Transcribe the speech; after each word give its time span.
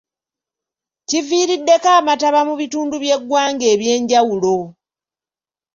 Kiviiriddeko 1.07 1.89
amataba 1.99 2.39
mu 2.47 2.53
bitundu 2.61 2.95
by'eggwanga 3.03 3.65
eby'enjawulo. 3.73 4.55